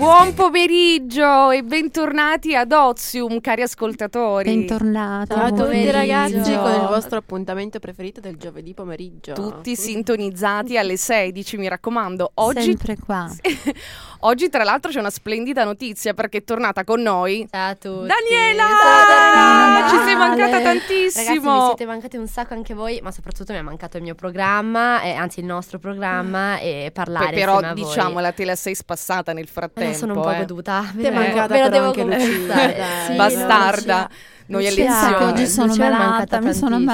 [0.00, 4.50] Buon pomeriggio e bentornati ad Ozium, cari ascoltatori.
[4.50, 5.34] Bentornato.
[5.34, 5.92] Ciao a buon tutti pomeriggio.
[5.92, 9.34] ragazzi con il vostro appuntamento preferito del giovedì pomeriggio.
[9.34, 12.30] Tutti sintonizzati alle 16, mi raccomando.
[12.36, 13.28] Oggi, Sempre qua.
[14.20, 17.46] oggi, tra l'altro, c'è una splendida notizia perché è tornata con noi.
[17.50, 18.06] Ciao a tutti.
[18.06, 18.62] Daniela!
[18.68, 19.88] Ciao, Daniela!
[19.88, 21.54] Ci sei mancata Ragazzi, tantissimo.
[21.54, 25.00] mi siete mancati un sacco anche voi, ma soprattutto mi è mancato il mio programma,
[25.02, 27.74] eh, anzi il nostro programma e parlare Poi però, a voi.
[27.74, 29.90] diciamola, te la sei spassata nel Me frattempo.
[29.90, 30.38] la sono un po' eh.
[30.38, 30.84] goduta.
[30.96, 33.06] Ti è mancata lo però devo anche Lucia.
[33.06, 34.08] Sì, Bastarda.
[34.08, 34.10] Lucia-
[34.46, 36.88] Noi Lucia- oggi sono Lucia malata, mi sono tantissimo.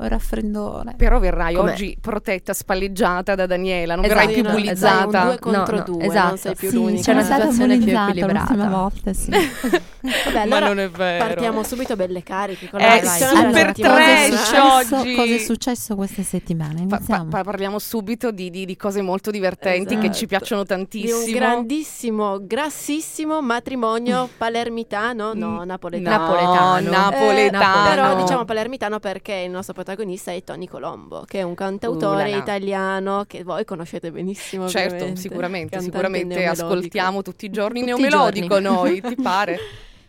[0.00, 0.94] Ho il raffreddore.
[0.96, 1.72] Però verrai Com'è?
[1.72, 5.08] oggi protetta, spalleggiata da Daniela, non Esatto, verrai più no, bullizzata.
[5.08, 6.28] esatto, due contro No, no, due, esatto.
[6.28, 7.02] non sei più Sì, l'unica.
[7.02, 8.54] C'è una situazione più bullizzata equilibrata.
[8.54, 9.30] l'ultima volta, sì.
[10.00, 11.24] Vabbè, Ma allora non è vero.
[11.24, 15.14] partiamo subito belle cariche con Eh, la super trash successo- oggi.
[15.16, 16.86] Cosa è successo questa settimana?
[16.86, 20.26] Pa- pa- parliamo subito di, di- di cose molto divertenti che ci Esatto.
[20.26, 21.24] piacciono Di tantissimo.
[21.24, 26.16] un grandissimo, grassissimo matrimonio palermitano, no, Mm, napoletano.
[26.16, 26.90] no, Napoletano.
[26.90, 27.86] napoletano.
[27.86, 32.24] Eh, Però diciamo palermitano perché il nostro protagonista è Tony Colombo, che è un cantautore
[32.24, 32.36] Uh, là, là.
[32.36, 34.68] italiano che voi conoscete benissimo.
[34.68, 39.58] Certo, sicuramente, sicuramente ascoltiamo tutti i giorni Tutti i neomelodico noi, ti pare?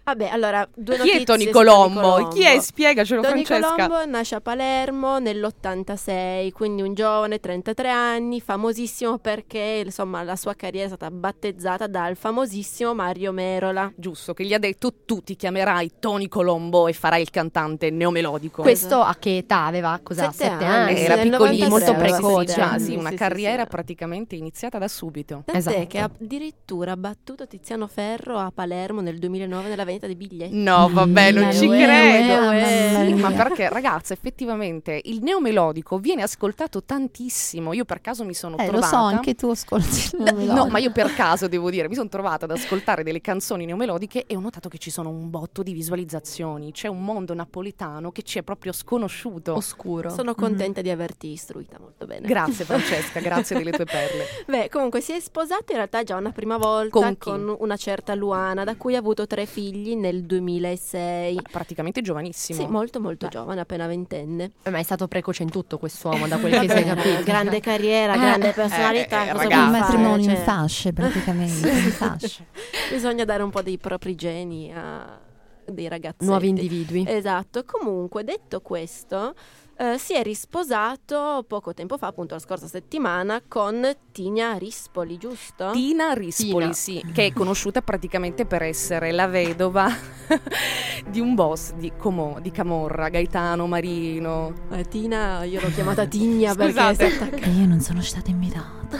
[0.09, 2.29] Vabbè, allora, due Chi è Tony su Colombo?
[2.29, 2.59] Chi è?
[2.59, 3.87] Spiegacelo Tony Francesca.
[3.87, 10.55] Colombo nasce a Palermo nell'86, quindi un giovane, 33 anni, famosissimo perché insomma la sua
[10.55, 13.91] carriera è stata battezzata dal famosissimo Mario Merola.
[13.95, 18.63] Giusto, che gli ha detto tu ti chiamerai Tony Colombo e farai il cantante neomelodico.
[18.63, 19.99] Questo a che età aveva?
[20.01, 20.31] Cosa?
[20.31, 20.97] Sette Sette anni, anni?
[20.97, 22.53] sì, era nel piccolino, 96, molto precoce.
[22.79, 23.69] sì, una sì, sì, carriera sì.
[23.69, 25.43] praticamente iniziata da subito.
[25.45, 25.85] Tant'è Esatto.
[25.87, 30.55] che ha addirittura battuto Tiziano Ferro a Palermo nel 2009 nella vendita dei biglietti.
[30.55, 32.49] No, vabbè, non ci mia, credo.
[32.51, 33.15] mia.
[33.15, 37.73] ma perché, ragazza, effettivamente il neomelodico viene ascoltato tantissimo.
[37.73, 38.87] Io per caso mi sono Eh, lo trovata.
[38.87, 42.45] so, anche tu ascolti il No, ma io per caso devo dire, mi sono trovata
[42.45, 46.71] ad ascoltare delle canzoni neomelodiche e ho notato che ci sono un botto di visualizzazioni.
[46.71, 49.53] C'è un mondo napoletano che ci è proprio sconosciuto.
[49.55, 50.09] Oscuro.
[50.09, 52.27] Sono contenta di averti istruita molto bene.
[52.27, 54.25] Grazie Francesca, grazie delle tue perle.
[54.47, 58.15] Beh, comunque si è sposato in realtà già una prima volta Con con, una certa
[58.15, 61.35] Luana, da cui ha avuto tre figli nel 2006.
[61.35, 62.59] Ma praticamente giovanissimo.
[62.61, 63.31] Sì, molto molto Beh.
[63.31, 64.51] giovane, appena ventenne.
[64.63, 67.23] Eh, Ma è stato precoce in tutto quest'uomo, da quel che si è capito.
[67.23, 69.27] grande carriera, Eh, grande personalità.
[69.27, 72.45] eh, cosa un matrimonio in Cioè, fasce praticamente, in fasce.
[72.91, 75.19] Bisogna dare un po' dei propri geni a
[75.65, 76.25] dei ragazzi.
[76.25, 77.05] Nuovi individui.
[77.07, 79.35] Esatto, comunque detto questo,
[79.81, 85.71] eh, si è risposato poco tempo fa, appunto la scorsa settimana, con Tina Rispoli, giusto?
[85.71, 86.73] Tina Rispoli, Tina.
[86.73, 89.87] sì, che è conosciuta praticamente per essere la vedova
[91.07, 94.53] di un boss di, Como- di Camorra, Gaetano Marino.
[94.71, 98.97] Eh, Tina, io l'ho chiamata Tigna perché attacca- E io non sono stata invitata.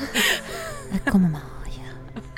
[0.91, 1.47] E come mai?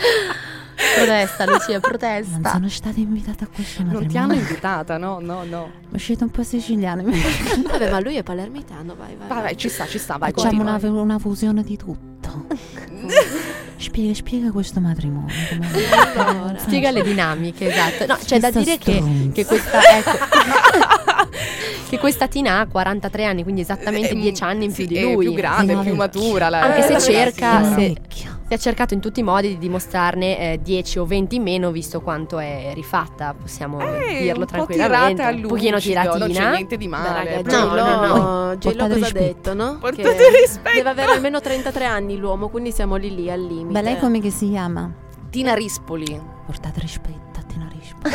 [0.96, 2.52] Protesta, Lucia, Non protesta.
[2.52, 4.09] sono stata invitata a questo Non matrimonio.
[4.12, 5.72] ti hanno invitata, no, no, no.
[5.91, 7.03] È uscito un po' siciliano.
[7.69, 9.28] Vabbè, ma lui è palermitano, vai, vai.
[9.28, 12.46] Vai, vai, ci sta, ci sta, vai, Facciamo una, una fusione di tutto.
[13.78, 15.34] Spiega, spiega questo matrimonio.
[16.16, 16.56] Allora.
[16.59, 18.06] Spiega le dinamiche, esatto.
[18.06, 20.18] No, c'è da Questa dire che, che questa ecco,
[21.90, 25.01] che questa Tina ha 43 anni, quindi esattamente Eh, 10 anni in sì, più di
[25.01, 25.25] è lui.
[25.25, 26.50] più grande, Sì, più matura.
[26.50, 27.96] La, Anche se la cerca- se-
[28.51, 31.72] Si è cercato in tutti i modi di dimostrarne eh, 10 o 20 in meno,
[31.72, 35.23] visto quanto è rifatta, possiamo Eh, dirlo un tranquillamente.
[35.23, 36.50] un pochino all'ucido, Non c'è tiratina.
[36.51, 37.24] niente di male.
[37.31, 39.24] raga, però- no, J-Lo, no, J-Lo Portate cosa ha rispetto.
[39.24, 39.77] detto, no?
[39.80, 40.75] Portate Che rispetto.
[40.75, 43.71] Deve avere almeno 33 anni l'uomo, quindi siamo lì lì al limite.
[43.71, 44.92] Beh, lei come che si chiama?
[45.30, 46.21] Tina Rispoli.
[46.45, 47.31] Portate rispetto.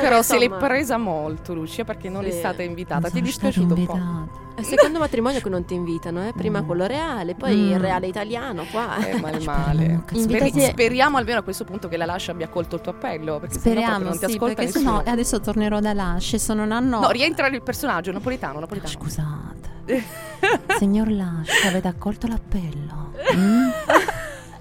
[0.00, 2.38] Però se l'è presa molto, Lucia, perché non è Sì.
[2.38, 3.00] stata invitata.
[3.02, 4.40] Non Ti è dispiaciuto un po'?
[4.54, 6.32] È il secondo matrimonio che non ti invitano, eh?
[6.36, 6.66] Prima Mm.
[6.66, 7.80] quello reale, poi il Mm.
[7.80, 8.96] reale italiano qua.
[9.06, 10.02] Eh, male Speriamo male.
[10.12, 13.38] Speri- speriamo almeno a questo punto che la Lascia abbia colto il tuo appello.
[13.40, 14.98] Perché Speriamo, non ti sì, ascolta perché nessuno.
[14.98, 17.00] sennò adesso tornerò da Lasce, sono un anno...
[17.00, 18.92] No, rientra nel personaggio napoletano, napoletano.
[18.92, 19.70] Scusate.
[20.78, 23.10] Signor Lasce, avete accolto l'appello?
[23.34, 23.68] Mm?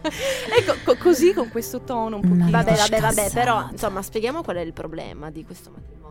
[0.57, 2.50] Ecco, co- così con questo tono un pochino.
[2.50, 6.10] Vabbè, vabbè, vabbè, però insomma spieghiamo qual è il problema di questo matrimonio.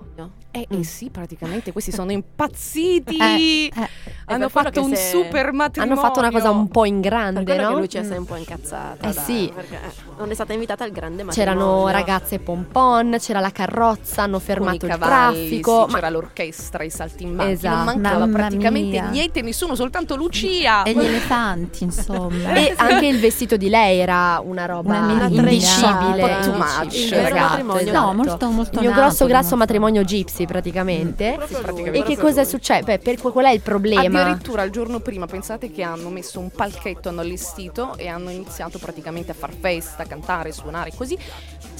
[0.52, 0.80] Eh, Mm.
[0.80, 3.16] eh sì, praticamente questi sono impazziti.
[3.16, 3.88] Eh, eh.
[4.26, 5.94] Hanno per quello fatto che un super matrimonio.
[5.94, 7.78] Hanno fatto una cosa un po' in Per grande, che no?
[7.78, 8.04] Lucia Mm.
[8.04, 9.08] si è un po' incazzata.
[9.08, 9.52] Eh dai, sì.
[9.54, 11.92] Perché eh, non è stata invitata al grande C'erano matrimonio.
[11.92, 15.84] ragazze pompon, c'era la carrozza, hanno con i fermato il cavalli, traffico.
[15.86, 17.74] sì, ma- c'era l'orchestra, i saltimbanchi, Esatto.
[17.76, 19.08] non mancava Mamma praticamente mia.
[19.10, 20.82] niente, nessuno, soltanto Lucia.
[20.82, 22.54] E gli elefanti, insomma.
[22.54, 26.22] E anche il vestito di lei era una roba Una indicibile.
[26.24, 26.94] Un po' too much.
[26.96, 27.92] Il vero Esatto, matrimonio.
[27.92, 29.56] No, molto, molto Il mio grosso grasso molto-
[30.00, 31.34] matrimonio gypsy praticamente.
[31.36, 32.12] Proprio lui, praticamente.
[32.12, 32.84] E che cosa successo?
[32.84, 34.22] Beh, per, qual è il problema?
[34.22, 38.78] Addirittura il giorno prima pensate che hanno messo un palchetto, hanno allestito e hanno iniziato
[38.78, 41.18] praticamente a far festa, cantare, suonare così,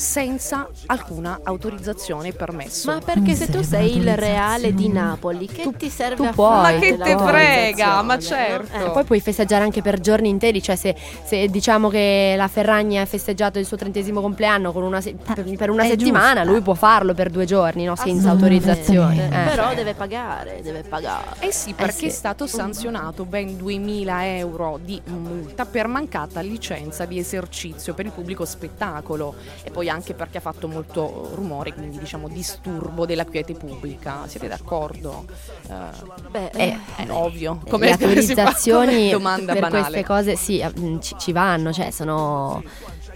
[0.00, 2.91] senza alcuna autorizzazione e permesso.
[2.91, 6.32] Ma perché se tu sei il reale di Napoli, che Tu- ti serve tu a
[6.32, 6.49] puoi.
[6.62, 8.79] fare Ma che la te frega, ma autorizzazione, certo.
[8.79, 8.85] no?
[8.87, 12.99] Eh, Poi puoi festeggiare anche per giorni interi, cioè se, se diciamo che la Ferragni
[12.99, 16.50] ha festeggiato il suo trentesimo compleanno con una se- per, per una è settimana, giusto.
[16.53, 17.94] lui può farlo per due giorni, no?
[17.94, 19.26] senza autorizzazione.
[19.26, 19.49] Eh.
[19.50, 21.26] Però deve pagare, deve pagare.
[21.41, 22.06] Eh sì, perché sì.
[22.06, 28.12] è stato sanzionato ben 2000 euro di multa per mancata licenza di esercizio per il
[28.12, 33.53] pubblico spettacolo e poi anche perché ha fatto molto rumore, quindi diciamo disturbo della quiete
[33.55, 34.27] pubblica.
[34.27, 35.25] Siete d'accordo?
[35.69, 37.61] Eh, Beh, Eh, è ovvio.
[37.65, 38.05] le Come fa?
[38.05, 39.83] autorizzazioni Come domanda per banale.
[39.83, 42.63] queste cose sì, mm, ci, ci vanno, cioè sono,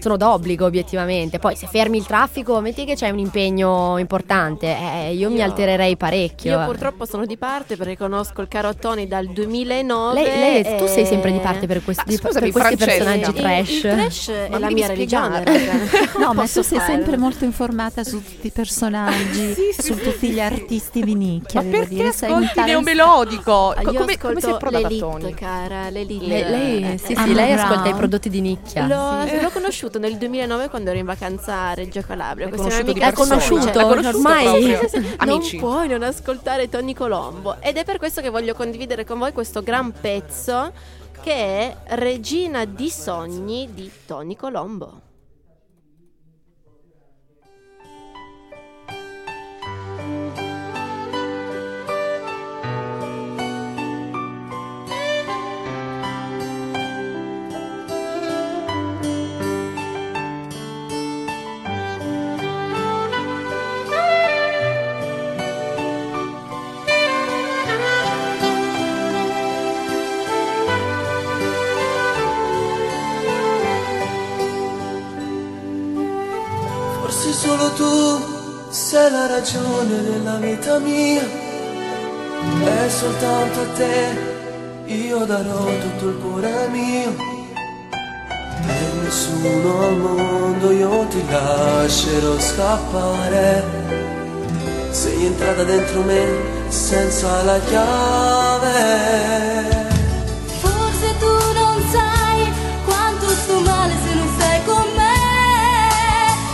[0.05, 1.39] sono d'obbligo obiettivamente.
[1.39, 5.45] Poi se fermi il traffico, metti che c'è un impegno importante, eh, io, mi Io-
[5.45, 6.53] altererei parecchio.
[6.53, 6.65] Io eh.
[6.67, 10.23] purtroppo sono di parte perché conosco il caro Tony dal 2009.
[10.23, 13.05] Lei, lei- tu sei sempre di parte per questi, Ma scusami, per questi Francesca.
[13.05, 13.71] personaggi Il- trash.
[13.71, 15.43] Il, trash Ma è mi la mia religione.
[16.19, 20.01] No, ma tu sei sempre molto informata su tutti i personaggi, Sì, sì, su sì,
[20.03, 21.63] tutti gli artisti di nicchia.
[21.63, 23.71] Ma perché dire, sei un ascolti neomelodico?
[23.71, 25.35] Ah, Io come, come sei ascolto approdata a l'elite, Tony?
[25.35, 26.27] cara, l'elite.
[26.27, 28.87] Lei, lei- Eh, sì, eh, sì, lei ascolta i prodotti di nicchia.
[28.87, 29.41] L'ho, Sì.
[29.41, 29.51] l'ho
[29.95, 32.49] conosciuto nel 2009 quando ero in vacanza a Reggio Calabria.
[32.49, 33.65] L'hai conosciuto amica- conosciuto?
[33.65, 34.79] L'hai conosciuto Ormai- proprio?
[34.89, 35.15] Sì, sì, sì.
[35.17, 35.57] Amici.
[35.59, 37.57] Non puoi non ascoltare Tony Colombo.
[37.61, 40.73] Ed è per questo che voglio condividere con voi questo gran pezzo
[41.23, 45.01] che è Regina di sogni di Tony Colombo.
[78.95, 84.17] Sei la ragione della vita mia e soltanto a te.
[84.85, 87.17] Io darò tutto il cuore mio.
[88.69, 93.65] E nessuno al mondo io ti lascerò scappare.
[94.91, 96.25] Sei entrata dentro me
[96.69, 98.71] senza la chiave.
[100.63, 102.53] Forse tu non sai
[102.85, 105.13] quanto sto male se non stai con me.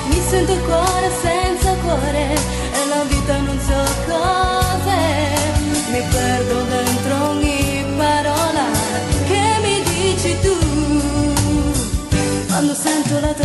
[0.08, 0.62] Mi sento il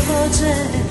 [0.05, 0.84] sento la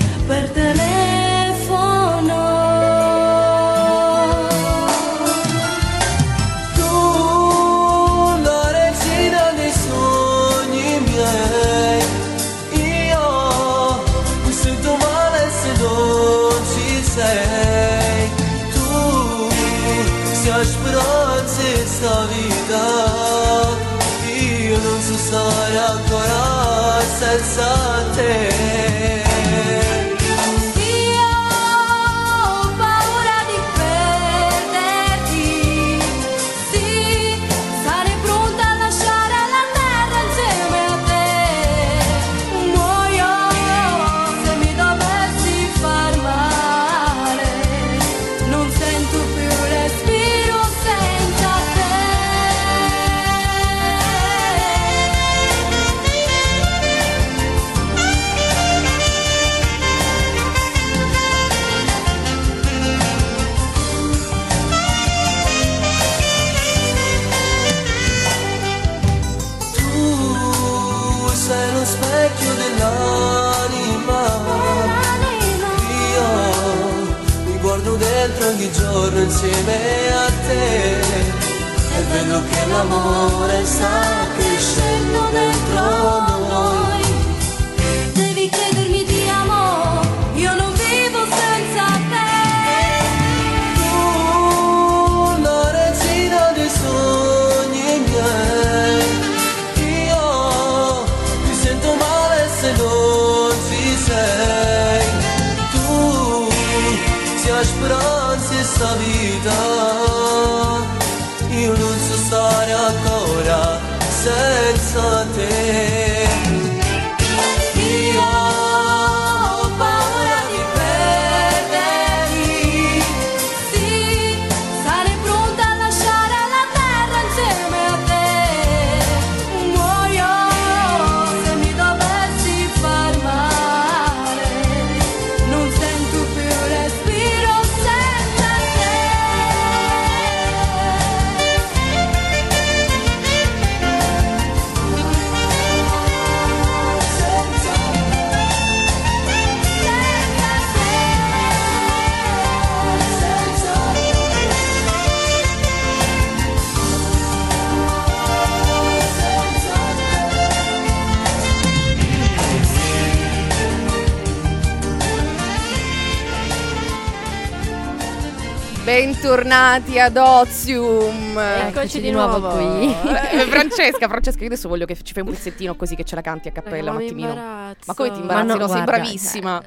[169.34, 171.36] Bentornati ad Ozium.
[171.36, 172.88] Eccoci di nuovo qui.
[172.88, 176.20] Eh, Francesca, Francesca, io adesso voglio che ci fai un pezzettino così che ce la
[176.20, 177.34] canti a cappella un attimino.
[177.34, 178.46] Ma come ti Ma imbarazzi?
[178.46, 179.62] no, no, sei guarda, bravissima.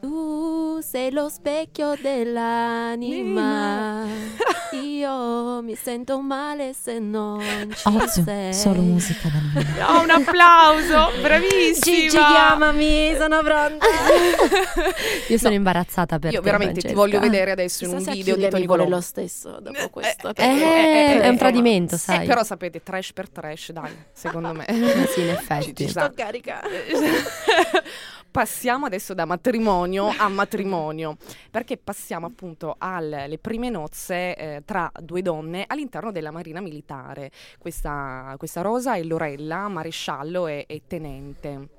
[0.00, 4.04] Tu sei lo specchio dell'anima.
[4.82, 7.40] Io mi sento male se non
[7.74, 8.52] ci Ozio, sei.
[8.54, 9.84] solo musica dal vivo.
[9.86, 11.96] Oh, un applauso, bravissima.
[11.96, 13.86] Gigi, chiamami, sono pronta.
[15.28, 17.06] Io sono imbarazzata per Io te, veramente ti Francesca.
[17.06, 18.96] voglio vedere adesso in Chissà un video di Tony mi vuole Colombo.
[18.96, 20.32] lo stesso dopo questo.
[20.34, 22.26] eh, Eh, è un tradimento, Eh, sai.
[22.26, 24.64] però sapete, trash per trash, dai, secondo me.
[24.96, 25.74] Eh sì, in Ci- effetti.
[25.84, 26.04] ci sta.
[26.06, 26.60] Sto carica.
[28.36, 31.16] Passiamo adesso da matrimonio a matrimonio,
[31.50, 37.30] perché passiamo appunto alle prime nozze eh, tra due donne all'interno della Marina Militare.
[37.56, 41.75] Questa, questa Rosa è Lorella, maresciallo e, e tenente.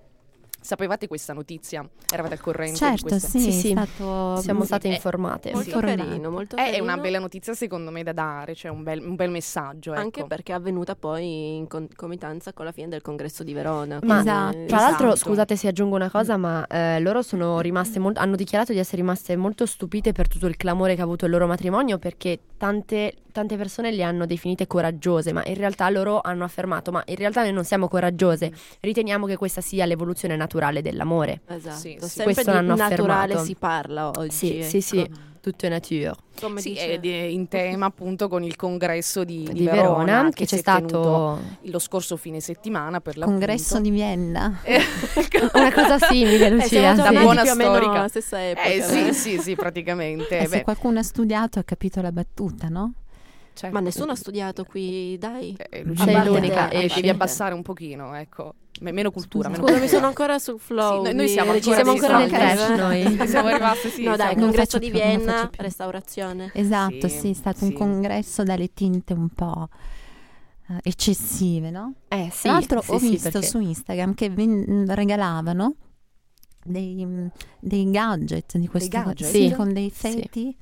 [0.60, 1.88] Sapevate questa notizia?
[2.12, 3.28] Eravate al corrente di Certo, questa?
[3.30, 3.70] sì, Sì, è sì.
[3.70, 4.42] stato...
[4.42, 5.52] Siamo state Eh, informate.
[5.54, 6.04] Molto Informate.
[6.04, 6.84] carino, molto È carino.
[6.84, 9.92] una bella notizia secondo me da dare, cioè un bel, un bel messaggio.
[9.94, 10.02] Ecco.
[10.02, 14.00] Anche perché è avvenuta poi in concomitanza con la fine del congresso di Verona.
[14.04, 14.66] Ma Esatto.
[14.66, 15.30] Tra l'altro, Esatto.
[15.30, 18.98] scusate se aggiungo una cosa, ma eh, loro sono rimaste molto, hanno dichiarato di essere
[18.98, 23.14] rimaste molto stupite per tutto il clamore che ha avuto il loro matrimonio perché tante,
[23.32, 27.44] tante persone le hanno definite coraggiose, ma in realtà loro hanno affermato, ma in realtà
[27.44, 31.42] noi non siamo coraggiose, riteniamo che questa sia l'evoluzione naturale dell'amore.
[31.48, 31.76] Esatto.
[31.78, 32.08] Sì, sì.
[32.08, 33.44] Sempre Questo di l'hanno naturale affermato.
[33.46, 34.30] si parla oggi.
[34.32, 35.06] Sì, sì, ecco.
[35.06, 35.12] sì,
[35.42, 36.14] tutto è nature.
[36.40, 40.32] Come Sì, dice- è in tema appunto con il congresso di, di Di Verona, che,
[40.44, 44.60] che c'è è stato lo scorso fine settimana per Congresso di Vienna.
[45.54, 46.68] una cosa simile, Eh, Lucia.
[46.68, 47.18] siamo da sì.
[47.18, 47.92] buona più meno storica.
[47.94, 48.68] alla stessa epoca.
[48.68, 50.38] Eh sì, sì, sì, praticamente.
[50.38, 52.94] E Beh, se qualcuno ha studiato ha capito la battuta, no?
[53.58, 53.76] Certo.
[53.76, 55.56] Ma nessuno ha studiato qui, dai.
[55.58, 56.96] Eh, Sei Lucia, l'unica, eh, esci.
[56.96, 58.54] devi abbassare un pochino, ecco.
[58.80, 59.98] Me- meno cultura, meno Scusa, mi cultura.
[59.98, 61.06] sono ancora sul flow.
[61.06, 63.28] Sì, noi- siamo ancora Siamo ancora nel trash noi.
[63.28, 66.52] Siamo rimasti, sì, no, dai, congresso di più, Vienna, restaurazione.
[66.54, 67.64] Esatto, Sì, sì, è stato sì.
[67.66, 69.68] un congresso dalle tinte un po'
[70.70, 71.94] eh, eccessive, no?
[72.08, 75.74] Eh sì, Tra l'altro sì, ho sì, visto perché- su Instagram che ven- regalavano
[76.64, 77.08] dei,
[77.60, 79.28] dei gadget di questo gadget?
[79.30, 80.12] sì, con dei Sì.
[80.12, 80.58] feti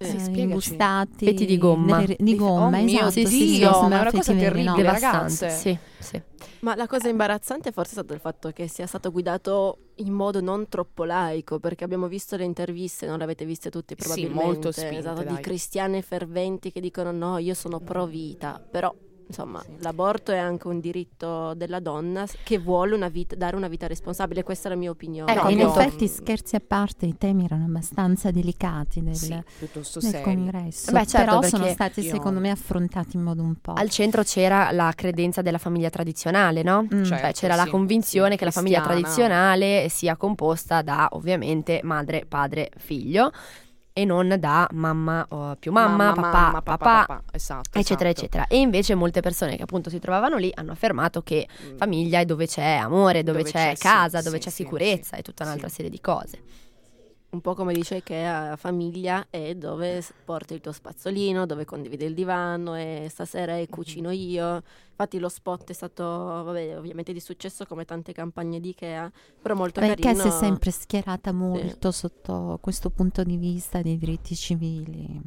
[0.00, 1.98] Sì, eh, imbustati Feti di gomma.
[1.98, 4.32] nelle- di Di- gomma oh mio esatto sì, sì, Dio, sì, ma è una cosa
[4.32, 4.38] no?
[4.38, 4.72] terribile.
[4.76, 5.46] devastante.
[5.46, 5.50] ragazze.
[5.50, 6.22] Sì, sì.
[6.60, 10.40] Ma la cosa imbarazzante forse è stato il fatto che sia stato guidato in modo
[10.40, 14.44] non troppo laico, perché abbiamo visto le interviste, non le avete viste tutte Sì, probabilmente,
[14.44, 18.94] molto spinte, esatto, di cristiane ferventi che dicono no, io sono pro vita, però
[19.28, 23.86] insomma l'aborto è anche un diritto della donna che vuole una vita- dare una vita
[23.86, 25.30] responsabile, questa è la mia opinione.
[25.32, 30.00] Ecco, No, in effetti scherzi a parte i temi erano abbastanza delicati del, Sì, piuttosto
[30.00, 33.72] del congresso Beh, certo, però sono stati io- secondo me affrontati in modo un po'
[33.74, 36.82] Al centro c'era la credenza della famiglia tradizionale, no?
[36.82, 37.04] Mm.
[37.04, 41.80] Cioè, Cioè c'era sì, la convinzione sì, che la famiglia tradizionale sia composta da ovviamente
[41.82, 43.30] madre, padre, figlio
[43.98, 48.24] e non da mamma, o più mamma, papà, papà, esatto, eccetera, esatto.
[48.26, 48.46] eccetera.
[48.46, 51.76] E invece molte persone che appunto si trovavano lì hanno affermato che Mm.
[51.76, 55.14] famiglia è dove c'è amore, dove, Dove c'è, c'è, casa, sì, dove c'è sì, sicurezza
[55.14, 56.38] sì, e tutta un'altra serie di cose.
[57.30, 61.66] Un po' come dice che a famiglia è dove s- porti il tuo spazzolino, dove
[61.66, 64.62] condividi il divano e stasera cucino io.
[64.90, 69.54] Infatti lo spot è stato, vabbè, ovviamente di successo come tante campagne di Ikea, però
[69.54, 70.22] molto perché carino.
[70.22, 75.20] si è sempre schierata molto sotto questo punto di vista dei diritti civili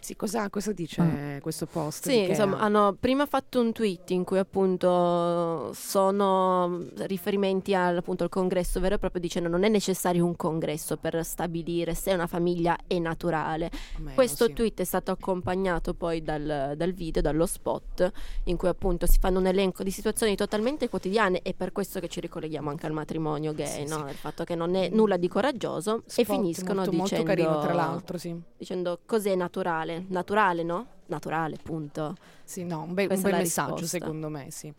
[0.00, 2.04] Sì, cosa, cosa dice questo post?
[2.08, 8.24] Sì, insomma, ha- hanno prima fatto un tweet in cui appunto sono riferimenti al, appunto,
[8.24, 12.26] al congresso vero e proprio dicendo non è necessario un congresso per stabilire se una
[12.26, 13.70] famiglia è naturale.
[13.96, 14.52] almeno, Questo sì.
[14.52, 18.10] tweet è stato accompagnato poi dal, dal video, dallo spot,
[18.44, 22.08] in cui appunto si fanno un elenco di situazioni totalmente quotidiane e per questo che
[22.08, 24.04] ci ricolleghiamo anche al matrimonio gay, Sì, no?
[24.04, 24.10] sì.
[24.10, 27.60] il fatto che non è nulla di coraggioso e Spot finiscono molto, dicendo, molto carino,
[27.60, 28.40] tra l'altro, sì.
[28.56, 29.87] dicendo cos'è naturale?
[30.08, 30.86] Naturale, no?
[31.06, 32.14] Naturale, punto.
[32.44, 33.86] Sì, no, un, be- un bel messaggio risposta.
[33.86, 34.72] secondo me, sì.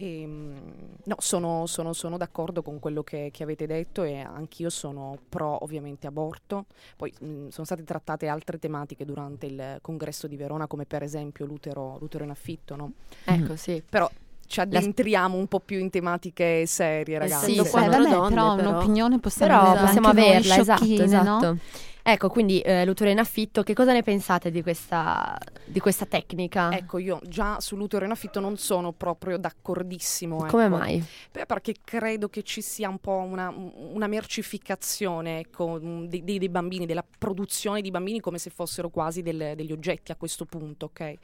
[0.00, 5.18] Ehm, no, sono, sono- sono d'accordo con quello che, che avete detto e anch'io sono
[5.28, 6.66] pro ovviamente aborto.
[6.96, 11.46] Poi mh, sono state trattate altre tematiche durante il congresso di Verona, come per esempio
[11.46, 12.92] l'utero, l'utero in affitto, no?
[13.24, 13.82] Ecco, sì.
[13.88, 14.08] Però
[14.46, 17.42] ci addentriamo un po' più in tematiche serie, ragazzi.
[17.52, 18.68] Essendo sì, quattro vabbè, donne, però però.
[18.70, 21.46] un'opinione possiamo Però averla possiamo averla, esatto, esatto.
[21.46, 21.58] no?
[22.02, 26.74] Ecco, quindi eh, l'utero in affitto, che cosa ne pensate di questa, di questa tecnica?
[26.74, 30.46] Ecco, io già sull'utero in affitto non sono proprio d'accordissimo.
[30.46, 30.76] Come ecco.
[30.76, 31.04] mai?
[31.30, 33.52] Beh, perché credo che ci sia un po' una,
[33.92, 38.88] una mercificazione ecco, mh, dei, dei- dei bambini, della produzione di bambini come se fossero
[38.88, 41.14] quasi del- degli oggetti a questo punto, ok?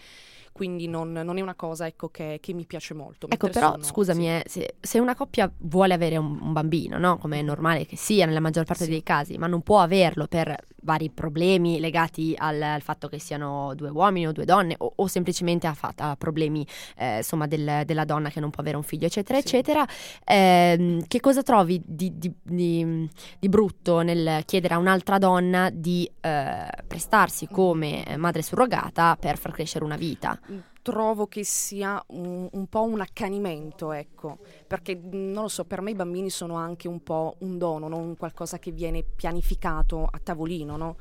[0.52, 3.26] Quindi non, non è una cosa ecco, che, che mi piace molto.
[3.28, 4.28] Ecco, però sono- scusami, sì.
[4.28, 7.19] eh, se, se una coppia vuole avere un, un bambino, no?
[7.19, 8.90] Come è normale che sia nella maggior parte Sì.
[8.90, 10.54] dei casi, ma non può averlo per
[10.85, 15.07] vari problemi legati al, al fatto che siano due uomini o due donne, o, o
[15.07, 18.83] semplicemente a, fa- a problemi eh, insomma del- della donna che non può avere un
[18.83, 19.45] figlio, eccetera, Sì.
[19.47, 19.87] eccetera.
[20.25, 26.11] ehm, che cosa trovi di, di- di- di brutto nel chiedere a un'altra donna di
[26.21, 30.38] eh, prestarsi come eh, madre surrogata per far crescere una vita?
[30.85, 35.93] Trovo che sia un, un po' un accanimento, ecco, perché non lo so, per me
[35.93, 40.76] i bambini sono anche un po' un dono, non qualcosa che viene pianificato a tavolino,
[40.76, 40.97] no?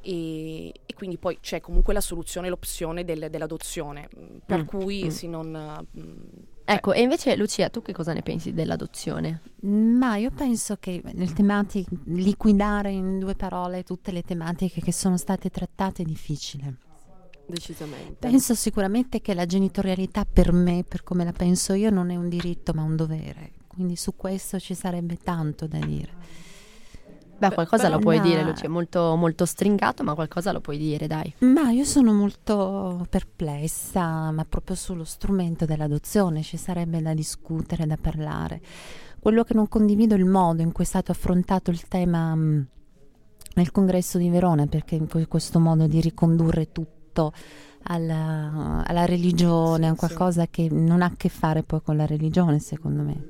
[0.00, 4.08] E, e quindi poi c'è comunque la soluzione, l'opzione del- dell'adozione,
[4.44, 5.08] per Mm, cui mm.
[5.08, 5.86] sì, non...
[5.90, 6.00] mh,
[6.68, 9.40] Ecco, e invece Lucia, tu che cosa ne pensi dell'adozione?
[9.62, 15.16] Ma io penso che nel temati- liquidare in due parole tutte le tematiche che sono
[15.16, 16.78] state trattate è difficile.
[17.46, 18.28] Decisamente.
[18.28, 22.28] Penso sicuramente che la genitorialità per me, per come la penso io, non è un
[22.28, 23.52] diritto ma un dovere.
[23.66, 26.12] Quindi su questo ci sarebbe tanto da dire.
[27.38, 30.78] Beh, qualcosa però lo puoi una- dire, Lucia, molto, molto stringato, ma qualcosa lo puoi
[30.78, 31.32] dire, dai.
[31.40, 37.98] Ma io sono molto perplessa, ma proprio sullo strumento dell'adozione ci sarebbe da discutere, da
[37.98, 38.62] parlare.
[39.18, 42.66] Quello che non condivido è il modo in cui è stato affrontato il tema mh,
[43.56, 46.94] nel congresso di Verona, perché in que- questo modo di ricondurre tutto
[47.88, 49.96] alla, alla religione, Sì, a sì.
[49.96, 53.24] qualcosa che non ha a che fare poi con la religione, secondo me.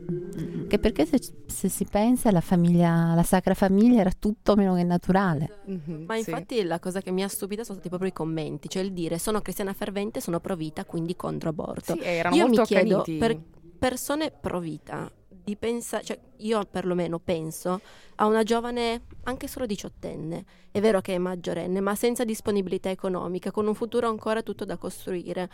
[0.66, 4.82] Che perché se, se si pensa la famiglia, la Sacra Famiglia era tutto meno che
[4.84, 5.50] naturale.
[5.66, 6.30] mhm, Ma sì.
[6.30, 9.18] infatti la cosa che mi ha stupita sono stati proprio i commenti, cioè il dire
[9.18, 11.94] sono cristiana fervente, sono pro vita, quindi contro aborto.
[11.94, 13.40] Sì, erano Io molto mi chiedo, per
[13.78, 15.10] persone pro vita,
[15.46, 17.80] di pensare, cioè io perlomeno penso
[18.16, 23.52] a una giovane anche solo diciottenne, è vero che è maggiorenne, ma senza disponibilità economica,
[23.52, 25.48] con un futuro ancora tutto da costruire.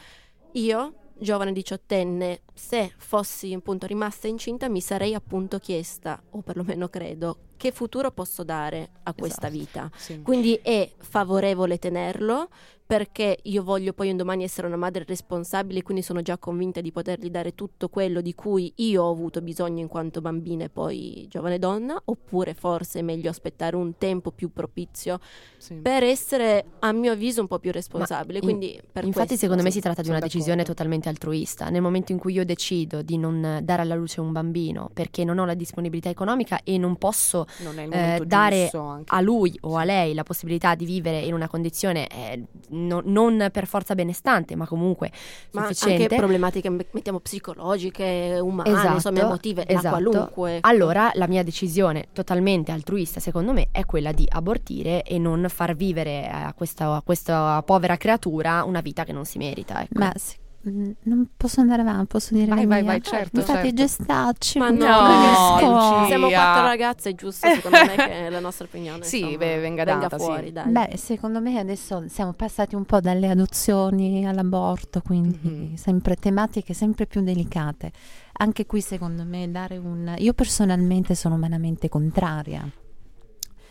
[0.53, 7.51] Io, giovane diciottenne, se fossi appunto rimasta incinta, mi sarei appunto chiesta, o perlomeno credo,
[7.59, 9.63] che futuro posso dare a questa Esatto.
[9.63, 9.91] vita.
[9.95, 10.23] Sì.
[10.23, 12.49] Quindi è favorevole tenerlo
[12.93, 16.93] perché io voglio poi un domani essere una madre responsabile, quindi sono già convinta di
[16.93, 21.25] potergli dare tutto quello di cui io ho avuto bisogno in quanto bambina e poi
[21.27, 25.21] giovane donna, oppure forse è meglio aspettare un tempo più propizio
[25.57, 25.77] sì.
[25.77, 28.41] per essere, a mio avviso, un po' più responsabile.
[28.41, 30.75] in- quindi per Infatti, questo, secondo me si tratta di una decisione d'accordo.
[30.75, 31.71] totalmente altruista.
[31.71, 35.39] Nel momento in cui io decido di non dare alla luce un bambino perché non
[35.39, 38.71] ho la disponibilità economica e non posso non eh, dare
[39.07, 42.45] a lui o a lei la possibilità di vivere in una condizione eh,
[42.87, 45.11] no- non per forza benestante, ma comunque
[45.53, 46.03] Ma sufficiente.
[46.05, 49.89] anche problematiche, mettiamo psicologiche, umane, Esatto, insomma, emotive, esatto.
[49.89, 50.59] qualunque.
[50.61, 55.75] Allora la mia decisione totalmente altruista, secondo me, è quella di abortire e non far
[55.75, 59.83] vivere a questa, a questa povera creatura una vita che non si merita.
[59.83, 59.99] Ecco.
[59.99, 60.13] Ma
[60.65, 62.91] non posso andare avanti, posso dire Vai, la vai, mia?
[62.93, 63.75] vai, certo, Mi fate certo.
[63.75, 64.59] gestacci.
[64.59, 65.59] Ma no.
[65.61, 66.07] Lucia.
[66.07, 69.85] Siamo quattro ragazze, è giusto secondo me che la nostra opinione Sì, insomma, beh, venga
[69.85, 70.25] data, sì.
[70.25, 70.71] fuori, dai.
[70.71, 75.75] Beh, secondo me adesso siamo passati un po' dalle adozioni all'aborto, quindi Mhm.
[75.77, 77.91] sempre tematiche sempre più delicate.
[78.35, 80.15] Anche qui secondo me dare un...
[80.19, 82.65] Io personalmente sono umanamente contraria,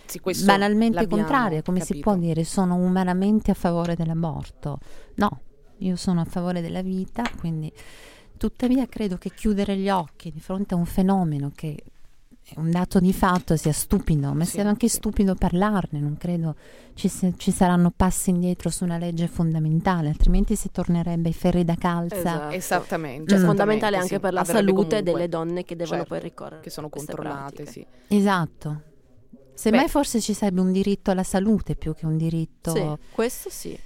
[0.05, 2.09] Sì, banalmente contraria, come si capito.
[2.09, 4.77] può dire, sono umanamente a favore dell'aborto.
[5.15, 5.39] No,
[5.81, 7.71] io sono a favore della vita, quindi
[8.37, 11.77] tuttavia credo che chiudere gli occhi di fronte a un fenomeno che
[12.43, 14.95] è un dato di fatto sia stupido, ma Sì, sia anche sì.
[14.97, 15.99] stupido parlarne.
[15.99, 16.55] Non credo
[16.95, 21.63] ci, si- ci saranno passi indietro su una legge fondamentale, altrimenti si tornerebbe ai ferri
[21.63, 22.15] da calza.
[22.17, 22.53] Esatto.
[22.55, 23.29] Esattamente.
[23.31, 23.45] Cioè, Mm.
[23.45, 24.19] fondamentale anche sì.
[24.19, 27.85] per la salute delle donne che devono certo, poi ricorrere che sono controllate, sì.
[28.07, 28.81] Esatto.
[29.53, 29.89] Semmai Beh.
[29.89, 32.71] forse ci sarebbe un diritto alla salute più che un diritto...
[32.75, 33.77] Sì, questo sì.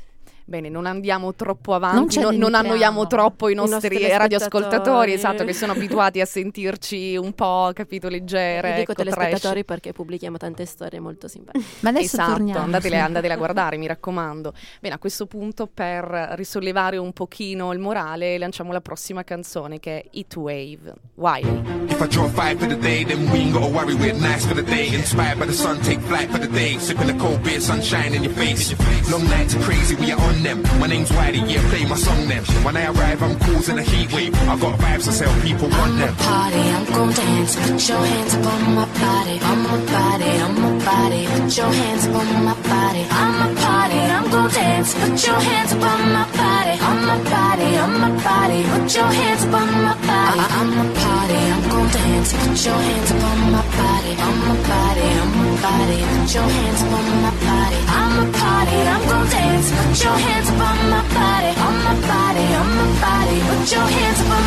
[0.47, 5.43] Bene, non andiamo troppo avanti, non, non annoiamo troppo i I nostri, nostri radioascoltatori, esatto,
[5.43, 8.69] che sono abituati a sentirci un po', capito, leggere.
[8.69, 9.65] Vi dico ecco, telespettatori trash.
[9.65, 11.65] perché pubblichiamo tante storie molto simpatiche.
[11.81, 12.59] Ma adesso esatto, torniamo.
[12.59, 14.53] andatele, andatele a guardare, mi raccomando.
[14.79, 20.01] Bene, a questo punto, per risollevare un pochino il morale, lanciamo la prossima canzone che
[20.01, 21.89] è Heat Wave, Wiley.
[21.89, 24.53] If I draw five for the day, then we ain't gotta worry, we're nice for
[24.53, 24.93] the day.
[24.93, 26.77] Inspired by the sun, take flight for the day.
[26.77, 28.75] Sipping the cold beer, sunshine in your face.
[29.09, 30.63] Long nights are crazy, we are on them.
[30.79, 32.43] My name's Wiley, yeah, play my song then.
[32.65, 34.33] When I arrive, I'm causing a heat wave.
[34.49, 36.15] I got vibes to sell, people want them.
[36.15, 37.55] party, I'm gon' dance.
[37.55, 41.21] Put your hands up on my body, on my body, on my body.
[41.27, 44.93] Put your hands up on my body, on my party, I'm gon' dance.
[44.93, 48.59] Put your hands up on my body, on my body, on my body.
[48.71, 52.33] Put your hands up on my body, on my party, I'm gon' dance.
[52.33, 55.44] Put your hands up on my body, on my body, on my body.
[55.65, 56.91] Put your hands on
[57.25, 59.69] my body, I'm a party, I'm gon' dance.
[59.73, 60.57] Put your hands on
[60.93, 63.37] my body, on my body, on my body.
[63.49, 64.41] Put your hands on my,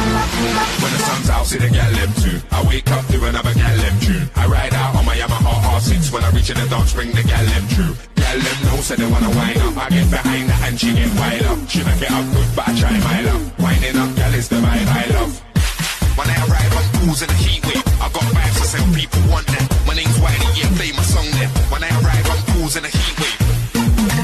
[0.54, 2.38] my When the sun's out, see the gal them too.
[2.52, 4.30] I wake up to another gal them tune.
[4.36, 6.12] I ride out on my Yamaha R6.
[6.12, 7.94] When I reach in the dance, bring the gal them true.
[8.14, 9.76] Gal them know, so they wanna wind up.
[9.76, 11.58] I get behind her and she get wild up.
[11.68, 13.42] She not get up good, but I try my luck.
[13.58, 15.34] Winding up, gal is the vibe I love.
[16.14, 17.87] When I arrive, I'm causing the heat wave.
[18.08, 19.64] I got vibes to sell, people want them.
[19.86, 21.48] My name's Wiley, yeah, play my song then.
[21.68, 23.36] When I arrive, I'm causing a heat wave.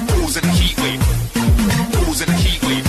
[0.08, 1.02] Causing a heat wave.
[1.92, 2.86] Causing a heat wave.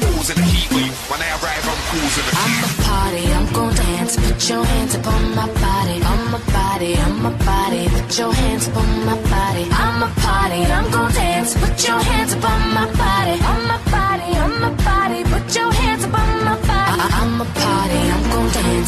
[0.00, 0.94] Causing a heat wave.
[1.12, 4.16] When I arrive, I'm causing a heat I'm a party, I'm gon' dance.
[4.16, 7.82] Put your hands up on my body, on my body, on my body.
[7.92, 9.64] Put your hands up on my body.
[9.68, 11.52] I'm a party, I'm gon' dance.
[11.52, 15.20] Put your hands up on my body, on my body, on my body.
[15.28, 16.96] Put your hands up on my body.
[16.96, 18.27] I- I'm a party, I'm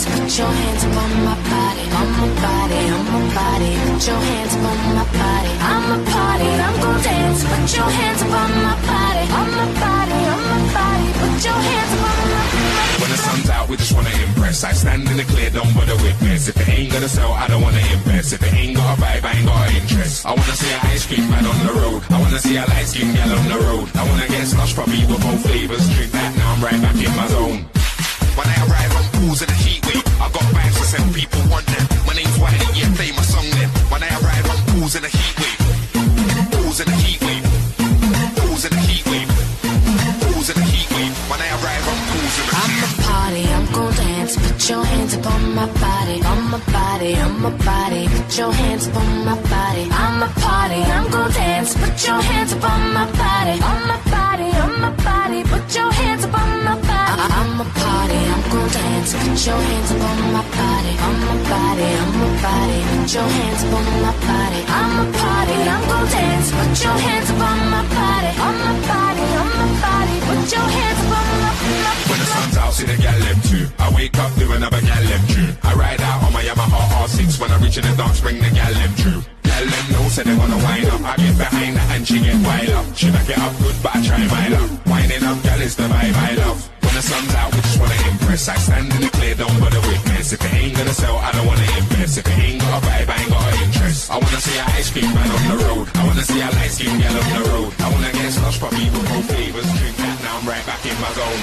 [0.04, 0.20] dance.
[0.20, 3.70] Put your hands on my body, on my body, on my body.
[3.84, 5.52] Put your hands on my body.
[5.60, 7.44] I'm a party, I'm gon' dance.
[7.44, 11.08] Put your hands on my body, on my body, on my body.
[11.20, 12.42] Put your hands on my
[13.00, 14.64] When the sun's out, we just wanna impress.
[14.64, 16.48] I stand in the clear, don't bother with mess.
[16.48, 18.32] If it ain't gonna sell, I don't wanna invest.
[18.32, 20.26] If it ain't got a vibe, I ain't got an interest.
[20.26, 22.02] I wanna see a ice cream man on the road.
[22.10, 23.88] I wanna see a light skin gal on the road.
[23.94, 25.84] I wanna get slush puppy with both flavors.
[25.94, 27.79] Drink that, now I'm right back in my zone.
[28.40, 30.00] When I arrive, I'm causing a heat wave.
[30.16, 31.84] I got vibes to sell, people want them.
[32.08, 33.68] My name's Wiley, yeah, play my song then.
[33.92, 35.60] When I arrive, I'm causing a heat wave.
[36.56, 37.44] Causing a heat wave.
[38.40, 39.28] Causing a heat wave.
[40.24, 41.12] Causing a heat wave.
[41.28, 44.32] When I arrive, I'm causing a I'm heat a party, I'm gon' dance.
[44.40, 48.08] Put your hands up on my body, on my body, on my body.
[48.08, 49.84] Put your hands up on my body.
[49.92, 51.76] I'm a party, I'm gon' dance.
[51.76, 55.44] Put your hands up on my body, on my body, on my body.
[55.44, 55.89] Put your
[57.20, 59.12] I'm a party, I'm gon' dance.
[59.12, 62.78] Put your hands up on my body, on my body, on my body.
[62.80, 64.60] Put your hands up on my body.
[64.72, 66.48] I'm a party, I'm gon' dance.
[66.48, 70.16] Put your hands up on my body, on my body, on my body.
[70.32, 71.52] Put your hands up on my,
[71.84, 73.68] my When the sun's out, see the gal them too.
[73.76, 75.52] I wake up to another gal them tune.
[75.60, 77.36] I ride out on my Yamaha R6.
[77.36, 79.20] When I reach in the dance, bring the gal them true.
[79.44, 81.04] Gal them know, so they wanna wind up.
[81.04, 82.96] I get behind her and she get wild up.
[82.96, 84.70] She not get up good, but I try my luck.
[84.88, 86.69] Winding up, gal is the vibe I love.
[86.90, 88.48] When the sun's out, we just wanna impress.
[88.48, 90.32] I stand in the clear, don't bother with mess.
[90.32, 92.18] If it ain't gonna sell, I don't wanna invest.
[92.18, 94.10] If it ain't got a vibe, I ain't got an interest.
[94.10, 95.86] I wanna see a ice cream man on the road.
[95.94, 97.70] I wanna see a light skin gal on the road.
[97.78, 99.70] I wanna get slush puppy with both flavors.
[99.78, 101.42] Drink that, now I'm right back in my zone.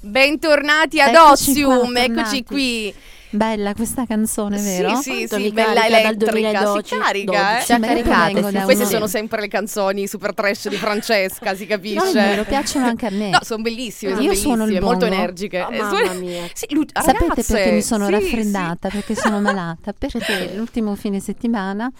[0.00, 2.44] Bentornati ad Eccoci qua, eccoci tornati.
[2.44, 2.94] qui.
[3.30, 4.96] Bella questa canzone, vero?
[4.96, 7.62] Sì, sì, sì, bella carica dal elettrica, 2012, si carica, eh?
[7.62, 8.64] Si è Beh, io caricata, vengo sì, da sì.
[8.64, 12.36] Queste sono sempre le canzoni super trash di Francesca, si capisce.
[12.36, 13.30] No, piacciono anche a me.
[13.30, 15.14] No, sono bellissime, sono Io suono il bellissime, molto bongo.
[15.20, 15.60] energiche.
[15.62, 16.48] Oh, Eh, mamma mia.
[16.54, 18.88] Sì, lu- Sapete perché mi sono sì, raffreddata?
[18.88, 19.92] Perché sono malata?
[19.92, 21.92] Perché l'ultimo fine settimana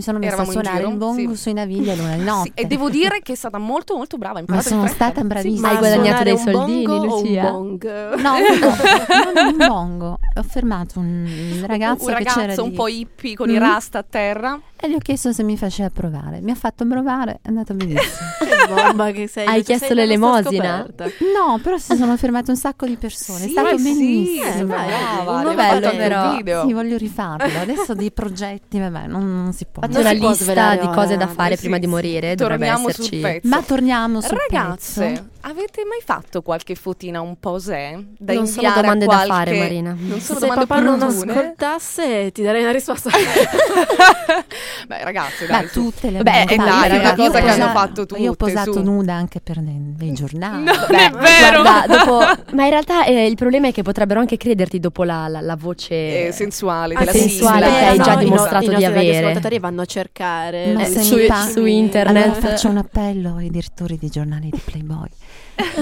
[0.00, 1.36] mi sono messa Eravamo a suonare il bongo sì.
[1.42, 2.24] sui navigli a luna di sì.
[2.24, 2.52] notte.
[2.54, 4.42] Sì, e devo dire che è stata molto molto brava.
[4.46, 5.68] Ma sono stata bravissima.
[5.68, 7.50] Hai Ma guadagnato dei un soldini, Lucia?
[7.52, 8.14] un bong?
[8.14, 10.18] No, un, non un bongo.
[10.36, 13.58] Ho fermato un ragazzo, un che c'era ragazzo un di- po' hippie con i Mhm.
[13.58, 14.58] rasta a terra.
[14.82, 16.40] E gli ho chiesto se mi faceva provare.
[16.40, 18.28] Mi ha fatto provare, è andato benissimo.
[18.60, 19.46] Che bomba che sei.
[19.46, 20.86] Hai Lucia, chiesto l'elemosina?
[21.34, 23.40] No, però si sono fermate un sacco di persone.
[23.40, 24.44] Sì, è stato sì, bellissimo.
[24.60, 26.34] eh, brava, un anche però.
[26.36, 26.66] video.
[26.66, 27.58] Sì, voglio rifarlo.
[27.60, 29.82] Adesso dei progetti, vabbè, non, non si può.
[29.82, 31.90] Faccio una lista svelare di cose da fare sì, prima di sì.
[31.90, 32.34] morire.
[32.34, 33.10] Dovrebbe Torniamo esserci.
[33.10, 33.48] sul pezzo.
[33.48, 35.28] Ma torniamo sul Ragazze, pezzo.
[35.42, 38.04] Avete mai fatto qualche fotina un po' se?
[38.18, 39.96] Da Non sono domande da qualche- fare, Marina.
[39.98, 43.08] Non sono Se domande papà non ascoltasse ti darei una risposta.
[44.86, 45.82] Beh, ragazzi, dai, Beh, su.
[45.84, 48.20] tutte le Beh, è dai, è una cosa Io che ho hanno posato- fatto tutte,
[48.20, 48.82] Io ho posato su.
[48.82, 50.64] nuda anche per nei, nei giornali.
[50.64, 51.62] No, non Beh, è vero.
[51.62, 55.28] guarda, dopo- ma in realtà eh, il problema è che potrebbero anche crederti dopo la,
[55.28, 58.64] la- la voce Eh, sensuale, Ah, della sensuale che hai già no, i no- dimostrato
[58.64, 59.18] i di nostri avere.
[59.18, 61.16] ascoltatori vanno a cercare Ma eh, su,
[61.52, 62.24] su internet.
[62.24, 65.08] Allora faccio un appello ai direttori dei giornali di Playboy.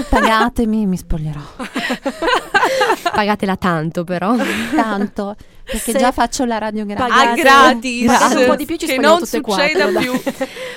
[0.09, 1.39] Pagatemi e mi spoglierò.
[3.13, 4.35] Pagatela tanto però.
[4.75, 5.35] Tanto,
[5.71, 7.13] perché Se già faccio la radio gratis.
[7.15, 8.05] Ah, gratis.
[8.07, 10.21] pagate un po' di più, ci che non tutte succeda quattro, più.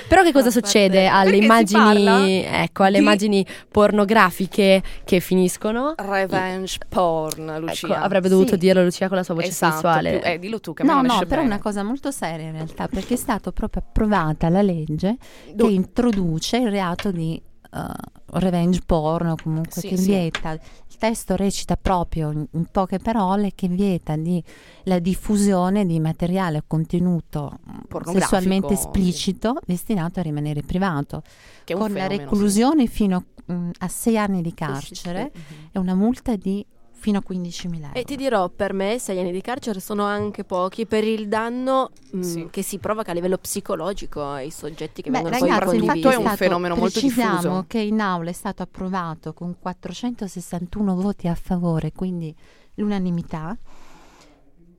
[0.07, 5.93] Però che cosa No, succede alle immagini, ecco, alle di- immagini pornografiche che finiscono?
[5.97, 8.01] Revenge porn, Ecco, Lucia.
[8.01, 8.57] avrebbe dovuto Sì.
[8.57, 10.19] dirlo Lucia con la sua voce Esatto, sensuale.
[10.19, 11.41] più- eh, dillo tu che No, no, però è bene.
[11.45, 15.17] una cosa molto seria in realtà, perché è stata proprio approvata la legge
[15.53, 17.41] Do- che introduce il reato di
[17.73, 20.05] eh, revenge porn o comunque Sì, che sì.
[20.07, 20.51] vieta.
[20.53, 24.41] Il testo recita proprio in, poche parole che vieta di,
[24.83, 28.73] la diffusione di materiale o contenuto mm, sessualmente sì.
[28.81, 31.21] esplicito destinato a rimanere privato,
[31.65, 32.17] con la fenomeno, sì.
[32.17, 35.69] reclusione fino mm, a sei anni di carcere Mhm.
[35.71, 36.65] e una multa di
[37.03, 37.93] fino a 15.000 euro.
[37.95, 41.91] E ti dirò, per me sei anni di carcere sono anche pochi per il danno
[42.11, 42.47] mh, Sì.
[42.49, 46.07] che si provoca a livello psicologico ai soggetti che Beh, vengono ragazzi, poi condivisi.
[46.07, 47.65] è un stato- fenomeno molto precisiamo diffuso.
[47.67, 52.33] che in aula è stato approvato con 461 voti a favore, quindi
[52.75, 53.57] l'unanimità,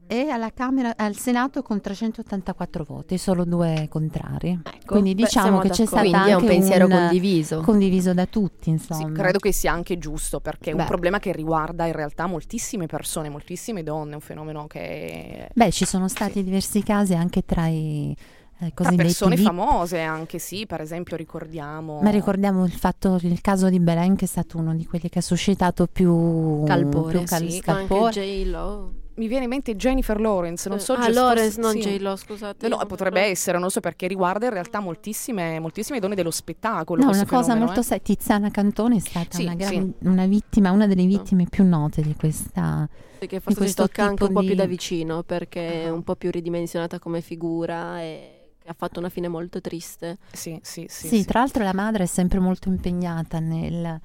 [0.07, 4.61] e alla Camera, al Senato con 384 voti, solo due contrari.
[4.85, 7.61] quindi beh, diciamo siamo che c'è stato Quindi è un anche pensiero un- condiviso.
[7.61, 9.07] condiviso da tutti, insomma.
[9.09, 10.85] Sì, credo che sia anche giusto perché è un Beh.
[10.87, 15.85] problema che riguarda in realtà moltissime persone, moltissime donne, è un fenomeno che Beh, ci
[15.85, 18.15] sono stati diversi casi anche tra i
[18.61, 19.47] eh, tra persone VIP.
[19.47, 24.27] famose anche sì, per esempio ricordiamo Ma ricordiamo il fatto, il caso di Belen che
[24.27, 27.59] è stato uno di quelli che ha suscitato più Calpore, più cal- sì.
[27.59, 28.05] scalpore.
[28.07, 28.93] Anche J-Lo.
[29.17, 31.81] Mi viene in mente Jennifer Lawrence, non so ah, giusto- Lawrence, non sì.
[31.81, 32.69] J-Lo, scusate.
[32.69, 37.03] No, no, potrebbe essere, non so perché riguarda in realtà moltissime, moltissime donne dello spettacolo.
[37.03, 37.85] No, una cosa fenomeno, molto eh.
[37.85, 38.03] seria.
[38.03, 40.07] Tiziana Cantone è stata Sì, una, gran- sì.
[40.09, 42.89] una vittima, una delle vittime più note di questa.
[43.19, 45.93] Di forse si questo tocca anche un po' più di- da vicino perché è Ah.
[45.93, 48.31] un po' più ridimensionata come figura e
[48.67, 50.19] ha fatto una fine molto triste.
[50.33, 51.09] Sì, sì, sì.
[51.09, 51.25] Sì, sì.
[51.25, 54.01] tra l'altro la madre è sempre molto impegnata nel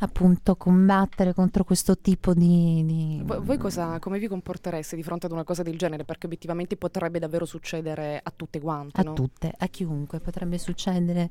[0.00, 2.84] appunto combattere contro questo tipo di.
[2.84, 6.04] di- Voi, voi cosa, come vi comportereste di fronte ad una cosa del genere?
[6.04, 9.12] Perché obiettivamente potrebbe davvero succedere a tutte quante, a no?
[9.14, 11.30] tutte, a chiunque potrebbe succedere.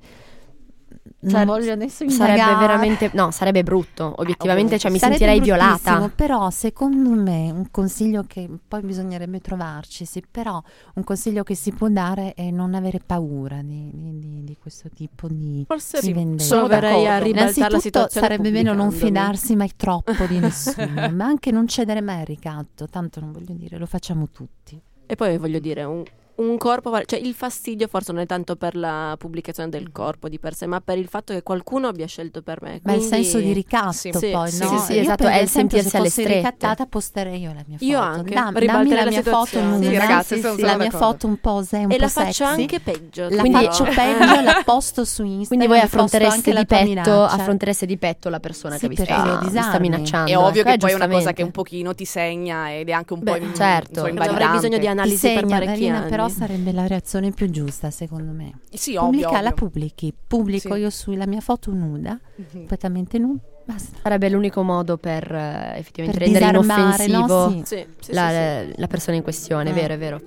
[1.20, 2.60] Non voglio adesso Sarebbe indagare.
[2.68, 4.14] veramente, no, sarebbe brutto.
[4.18, 6.10] Obiettivamente, cioè, mi Sarebbe sentirei violata.
[6.16, 10.62] Però secondo me un consiglio che poi bisognerebbe trovarci, sì, però
[10.96, 14.90] un consiglio che si può dare è non avere paura di, di- di- di questo
[14.94, 16.58] tipo di, Forse di vendetta.
[16.58, 21.52] proverei a ribaltare la situazione sarebbe bene non fidarsi mai troppo di nessuno, ma anche
[21.52, 24.80] non cedere mai al ricatto, tanto non voglio dire, lo facciamo tutti.
[25.06, 26.04] E poi voglio dire, un,
[26.38, 30.38] un corpo, cioè il fastidio forse non è tanto per la pubblicazione del corpo di
[30.40, 32.80] per sé, ma per il fatto che qualcuno abbia scelto per me.
[32.84, 34.70] Ma il senso di ricatto Sì, sì, poi, sì, no?
[34.70, 36.38] sì, sì, Io esatto, è il esempio, sentirsi se alle fossi strette.
[36.40, 37.86] ricattata posterei io la mia foto.
[37.90, 39.68] Io anche, Dam- dammi la la mia foto situazione.
[39.68, 41.96] nuda, Sì, ragazzi, sì, sono- sì, sono la mia foto un po' se un E
[41.96, 42.62] po' la faccio sexy.
[42.62, 43.28] anche peggio.
[43.30, 45.48] La quindi- faccio peggio, la posto su Instagram.
[45.48, 50.30] Quindi voi affrontereste di petto, affrontereste di petto la persona Sì, che vi sta, minacciando.
[50.32, 52.92] È ovvio ecco, che poi è una cosa che un pochino ti segna ed è
[52.92, 53.66] anche un po' in- certo.
[53.88, 54.56] non so, Avrei invalidante.
[54.58, 56.10] bisogno di analisi per parecchi anni.
[56.10, 58.60] però sarebbe la reazione più giusta secondo me.
[58.72, 59.54] Sì, ovvio, Pubblica, la ovvio.
[59.54, 60.80] pubblichi, pubblico Sì.
[60.82, 62.46] io sulla mia foto nuda, Mhm.
[62.52, 63.98] completamente nuda, basta.
[64.04, 67.62] Sarebbe l'unico modo per eh, effettivamente Per rendere inoffensivo no?
[67.66, 67.86] Sì.
[68.14, 68.30] La,
[68.64, 68.80] sì, sì.
[68.80, 69.74] la persona in questione, Eh.
[69.74, 70.22] vero, è vero.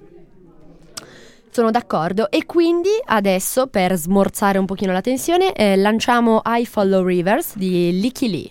[1.53, 7.05] Sono d'accordo e quindi adesso per smorzare un pochino la tensione eh, lanciamo I Follow
[7.05, 8.51] Rivers di Licky Lee.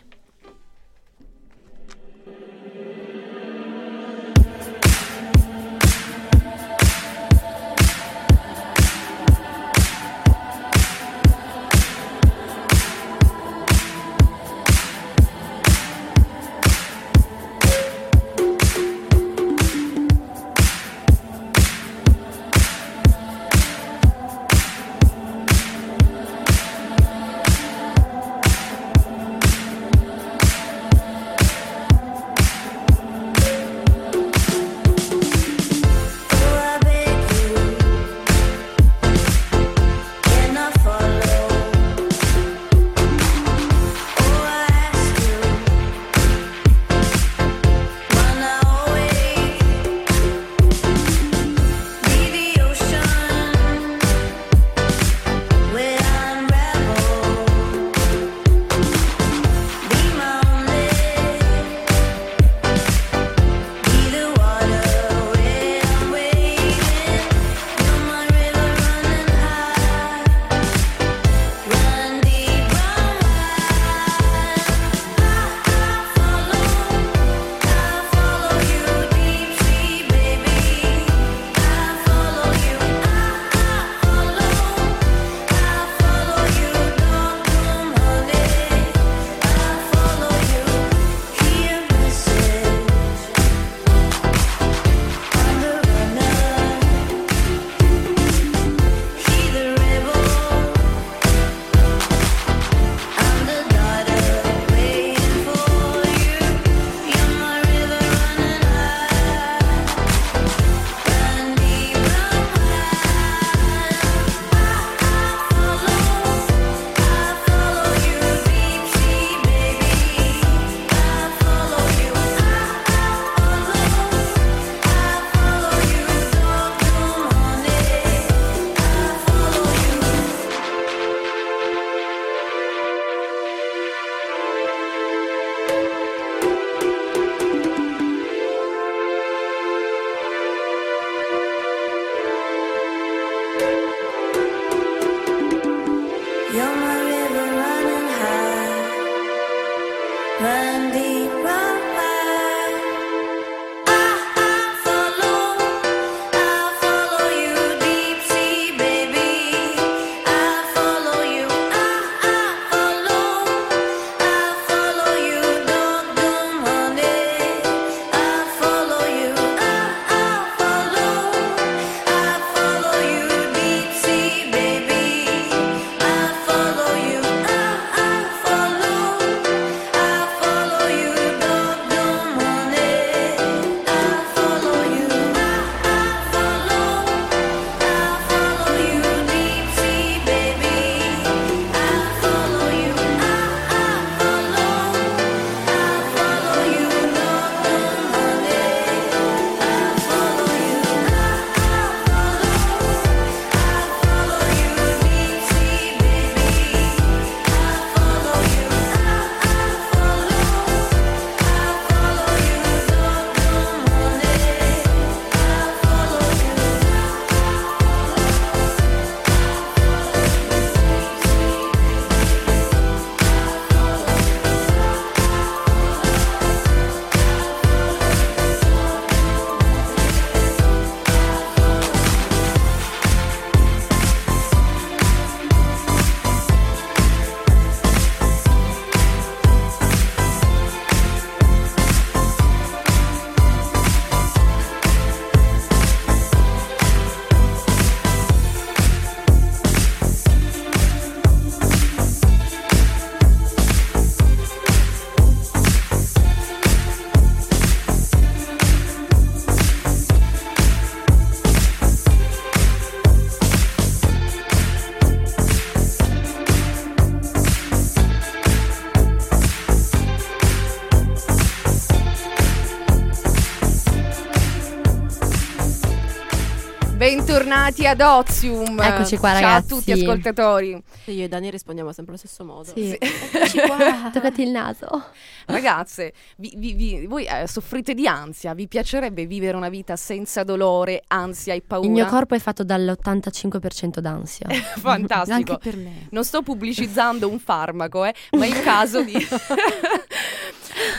[277.00, 278.78] Bentornati ad Ozium.
[278.78, 279.74] Eccoci qua, Ciao ragazzi.
[279.74, 280.84] a tutti ascoltatori.
[281.06, 282.74] Io e Dani rispondiamo sempre allo stesso modo.
[282.76, 282.94] Sì.
[283.00, 284.10] Eccoci qua.
[284.12, 285.06] Toccati il naso.
[285.46, 288.54] Ragazze, vi- vi- vi- voi eh, soffrite di ansia?
[288.54, 291.88] Vi piacerebbe vivere una vita senza dolore, ansia e paura?
[291.88, 294.50] Il mio corpo è fatto dall'85% d'ansia.
[294.76, 295.54] Fantastico.
[295.54, 296.08] Anche per me.
[296.12, 299.14] Non sto pubblicizzando un farmaco, eh, ma è il caso di...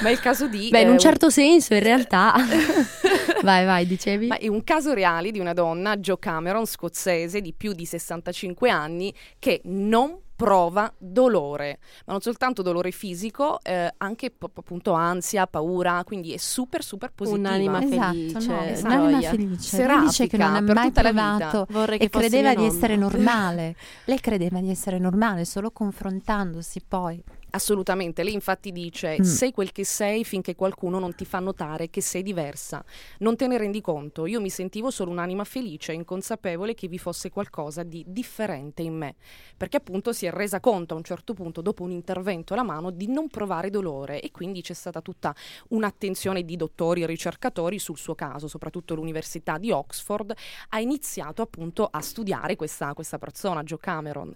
[0.02, 0.68] ma è il caso di...
[0.70, 2.34] Beh, in eh, un certo senso, in realtà.
[3.42, 4.26] vai, vai, dicevi?
[4.26, 8.70] Ma è un caso reale di una donna, Jo Cameron, scozzese di più di 65
[8.70, 15.46] anni, che non prova dolore, ma non soltanto dolore fisico, eh, anche po- appunto ansia,
[15.46, 17.50] paura, quindi è super super positiva.
[17.50, 18.78] Un'anima Esatto, felice, no, gioia.
[18.78, 19.86] un'anima felice.
[19.86, 23.76] Lei dice che non Serafica ha per mai provato e credeva di essere normale.
[24.06, 27.22] Lei credeva di essere normale solo confrontandosi poi.
[27.50, 29.22] Assolutamente, lei infatti dice Mm.
[29.22, 32.84] sei quel che sei finché qualcuno non ti fa notare che sei diversa.
[33.18, 37.30] Non te ne rendi conto, io mi sentivo solo un'anima felice, inconsapevole che vi fosse
[37.30, 39.16] qualcosa di differente in me,
[39.57, 42.90] perché appunto si è resa conto a un certo punto, dopo un intervento alla mano,
[42.90, 44.20] di non provare dolore.
[44.20, 45.34] E quindi c'è stata tutta
[45.68, 50.32] un'attenzione di dottori e ricercatori sul suo caso, soprattutto l'Università di Oxford
[50.68, 54.34] ha iniziato appunto a studiare questa, questa persona, Joe Cameron.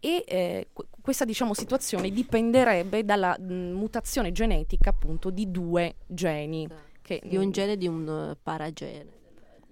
[0.00, 0.68] E eh,
[1.02, 6.66] questa diciamo situazione dipenderebbe dalla mh, mutazione genetica appunto di due geni
[7.02, 9.20] che Di un gene e di un eh, paragene.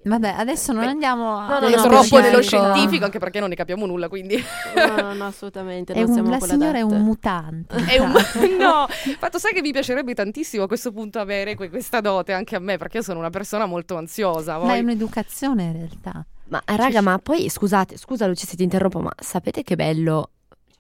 [0.03, 1.47] Vabbè, adesso non Beh, andiamo a...
[1.47, 2.21] no, no, è no, troppo scientifico.
[2.21, 4.43] nello scientifico anche perché non ne capiamo nulla quindi
[4.75, 5.93] No, no, no, assolutamente.
[5.93, 7.77] È non un- siamo la signora è un mutante.
[7.85, 8.11] è un
[8.59, 8.87] no
[9.19, 12.61] fatto sai che mi piacerebbe tantissimo a questo punto avere que- questa dote anche a
[12.61, 16.25] me perché io sono una persona molto ansiosa Ma è un'educazione in realtà.
[16.49, 20.31] Ma raga, ma poi scusate, scusa Luci se ti interrompo, ma sapete che bello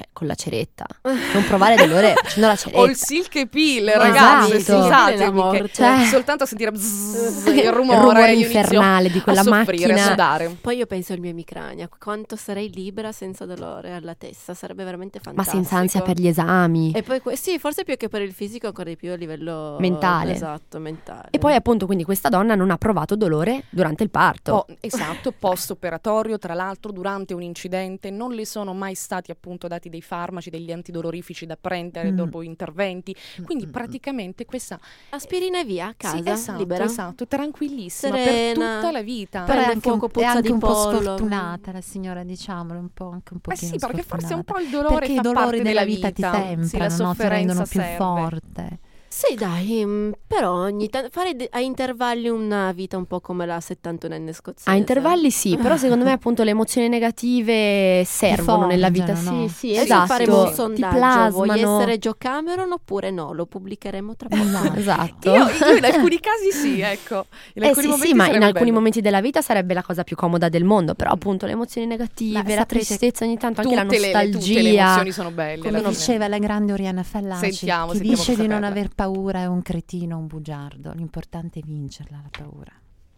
[0.01, 0.86] cioè, con la ceretta?
[1.03, 2.80] Non provare dolore facendo la ceretta.
[2.80, 4.03] o il silk pill Esatto.
[4.03, 5.62] ragazzi morte.
[5.62, 9.40] che Cioè- soltanto a sentire bzzz, il il rumore, rumore io inizio infernale di quella
[9.40, 10.09] a soffrire, a macchina.
[10.11, 14.84] sudare Poi io penso al mio emicrania, quanto sarei libera senza dolore alla testa, sarebbe
[14.84, 15.57] veramente Ma fantastico.
[15.57, 16.92] senza ansia per gli esami.
[16.92, 20.32] E poi sì, forse più che per il fisico, ancora di più a livello Mentale.
[20.32, 21.28] Esatto, mentale.
[21.30, 24.64] E poi appunto quindi questa donna non ha provato dolore durante il parto.
[24.66, 29.68] Po- esatto, post operatorio, tra l'altro durante un incidente non le sono mai stati appunto
[29.68, 32.16] dati dei farmaci, degli antidolorifici da prendere Mm.
[32.16, 33.14] dopo interventi,
[33.45, 34.80] quindi Mm, mm, praticamente questa
[35.11, 36.84] aspirina e via a casa, sì, esatto, libera.
[36.84, 38.76] esatto, tranquillissima per Serena.
[38.76, 39.43] tutta la vita.
[39.45, 42.93] Però- è anche, un, fuoco, è anche di un po' sfortunata la signora, diciamolo, un
[42.95, 44.53] po' anche un Eh pochino sì, perché forse un sfortunata.
[44.53, 46.97] po' il dolore perché fa i dolori parte della della vita, ti Sì, la temprano,
[47.05, 47.14] no?
[47.14, 47.97] ti rendono più serve.
[47.97, 48.78] forte.
[49.12, 53.58] Sì, dai, mm, però ogni tanto fare a intervalli una vita un po' come la
[53.58, 54.70] 71enne scozzese.
[54.70, 59.12] A intervalli sì, però secondo me appunto le emozioni negative servono nella vita.
[59.20, 59.48] no?
[59.48, 60.06] Sì, sì, Sì, esatto.
[60.06, 61.30] faremo un Ti sondaggio.
[61.32, 63.32] Vuoi essere Joe Cameron oppure no?
[63.32, 64.42] Lo pubblicheremo tra poco.
[64.42, 64.78] Esatto.
[64.78, 65.30] Esatto.
[65.34, 67.26] Io, io in alcuni casi sì, ecco.
[67.54, 68.72] In Eh alcuni sì, momenti sì, ma in alcuni bello.
[68.76, 72.42] momenti della vita sarebbe la cosa più comoda del mondo, però appunto le emozioni negative,
[72.44, 74.82] Beh, la tristezza ogni tanto, anche la tutte le, tutte le nostalgia.
[74.84, 75.62] emozioni sono belle.
[75.62, 79.62] Come diceva la grande Oriana Fallaci, Sentiamo, sentiamo dice di non aver paura è un
[79.62, 80.92] cretino, un bugiardo.
[80.94, 82.72] L'importante è vincerla la paura.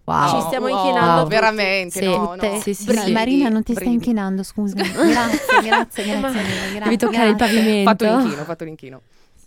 [0.05, 0.29] Wow.
[0.29, 1.35] Ci stiamo wow, inchinando tutti.
[1.35, 2.61] veramente, Sì, no, no.
[2.61, 3.13] sì, sì, sì.
[3.13, 3.95] Marina, non ti stai Brividi.
[3.95, 4.77] inchinando, scusa.
[4.77, 6.79] Grazie, grazie, grazie, mille, grazie.
[6.83, 7.57] Devi toccare il grazie.
[7.57, 7.91] pavimento.
[7.91, 9.03] Fatto l'inchino, fatto l'inchino.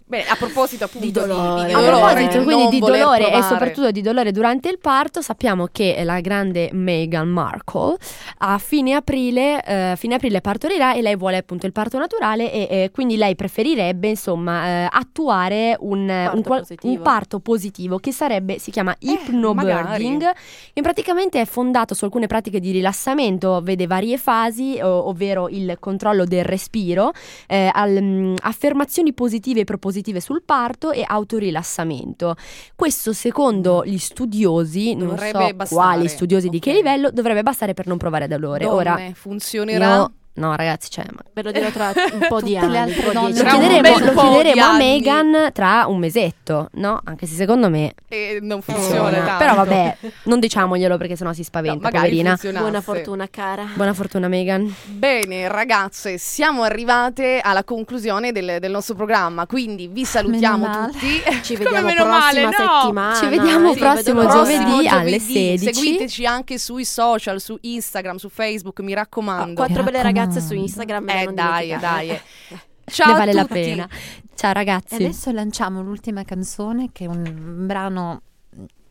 [0.08, 1.66] Bene, a proposito appunto Di dolore.
[1.66, 5.68] di A dolore, proposito quindi di dolore e soprattutto di dolore durante il parto, sappiamo
[5.72, 7.96] che la grande Meghan Markle
[8.38, 12.68] a fine aprile, eh, fine aprile partorirà e lei vuole appunto il parto naturale e
[12.70, 16.94] eh, quindi lei preferirebbe insomma eh, attuare un Parto un qual- positivo.
[16.94, 20.38] un parto positivo che sarebbe, si chiama hypnobirthing, magari.
[20.72, 25.78] che praticamente è fondato su alcune pratiche di rilassamento, vede varie fasi, o- ovvero il
[25.80, 27.12] controllo del respiro,
[27.48, 32.36] eh, al- mh, affermazioni positive e propositive sul parto e autorilassamento.
[32.76, 35.82] Questo secondo gli studiosi, non Dovrebbe so bastare.
[35.82, 38.66] quali studiosi di che livello, dovrebbe bastare per non provare dolore.
[38.66, 39.96] Donne, Ora, funzionerà?
[39.96, 42.78] io- no ragazzi, cioè, ma- Ve lo dirò tra un po' di anni.
[42.78, 44.78] altre donne- dieci lo chiederemo, lo po' di chiederemo a.
[44.78, 47.00] Megan tra un mesetto, no?
[47.04, 49.26] Anche se secondo me E non funziona funziona.
[49.26, 49.38] tanto.
[49.44, 52.30] Però vabbè, non diciamoglielo perché sennò si No, spaventa, magari poverina.
[52.32, 52.62] funzionasse.
[52.64, 53.66] Buona fortuna, cara.
[53.74, 54.74] Buona fortuna Megan.
[54.86, 60.92] Bene, ragazze, siamo arrivate alla conclusione del, del nostro programma, quindi vi salutiamo Meno male.
[60.92, 61.22] tutti.
[61.44, 62.80] Ci Come vediamo meno male, prossima no?
[62.82, 63.16] settimana.
[63.16, 64.34] Ci vediamo Sì, prossimo l'ora.
[64.34, 65.74] giovedì alle 16.
[65.74, 69.54] Seguiteci anche sui social, su Instagram, su Facebook, mi Ah, raccomando.
[69.54, 70.24] quattro belle raccomando.
[70.26, 71.10] Ragazze su Instagram.
[71.10, 72.20] eh dai, dai.
[72.86, 73.88] Ciao ne vale la pena.
[74.36, 74.96] Ciao E ragazzi.
[74.96, 78.22] adesso lanciamo l'ultima canzone che è un brano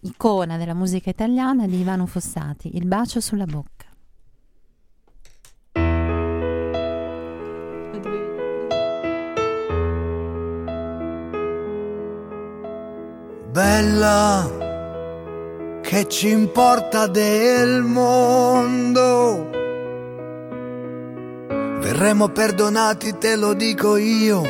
[0.01, 3.73] icona della musica italiana di Ivano Fossati, Il bacio sulla bocca.
[13.53, 14.51] Bella,
[15.83, 19.51] che ci importa del mondo?
[21.85, 24.41] Verremo perdonati, te lo dico io,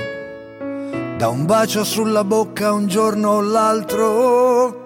[1.19, 4.85] da un bacio sulla bocca un giorno o l'altro.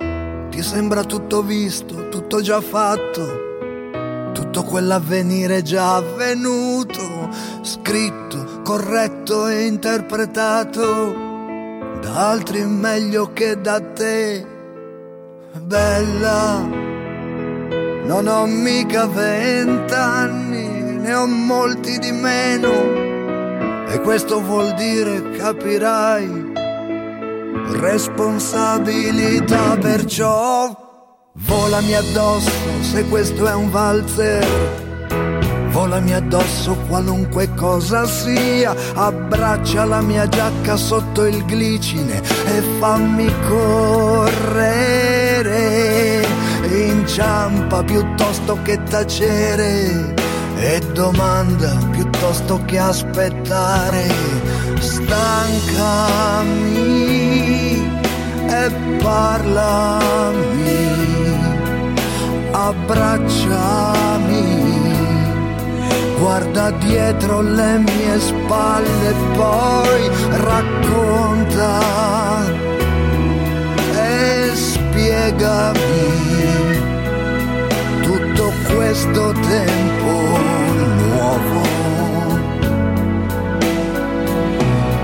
[0.49, 7.29] Ti sembra tutto visto, tutto già fatto, tutto quell'avvenire già avvenuto,
[7.61, 11.13] scritto, corretto e interpretato
[12.01, 14.47] da altri meglio che da te.
[15.53, 16.67] Bella,
[18.05, 20.68] non ho mica vent'anni,
[21.09, 22.69] ne ho molti di meno.
[23.89, 26.53] E questo vuol dire, capirai,
[27.81, 29.79] responsabilità.
[29.81, 32.51] Perciò volami addosso
[32.83, 34.47] se questo è un valzer.
[35.71, 44.67] Volami addosso qualunque cosa sia, abbraccia la mia giacca sotto il glicine e fammi correre.
[46.69, 50.18] Inciampa piuttosto che tacere
[50.61, 54.07] e domanda piuttosto che aspettare.
[54.79, 55.37] Stancami
[58.49, 58.71] e
[59.03, 60.87] parlami,
[62.51, 63.97] abbracciami.
[66.19, 71.81] Guarda dietro le mie spalle, poi racconta
[73.95, 75.89] e spiegami
[78.75, 80.39] questo tempo
[81.07, 81.63] nuovo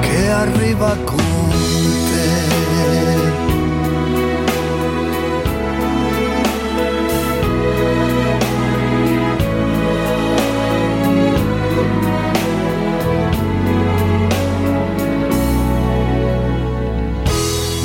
[0.00, 1.16] che arriva con
[2.10, 2.52] te.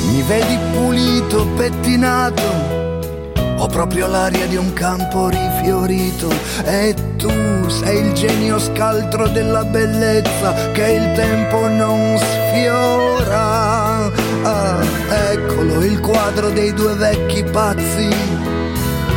[0.06, 2.79] Mi vedi pulito, pettinato,
[3.70, 6.32] proprio l'aria di un campo rifiorito
[6.64, 14.10] e tu sei il genio scaltro della bellezza che il tempo non sfiora.
[14.42, 14.82] Ah,
[15.32, 18.08] eccolo il quadro dei due vecchi pazzi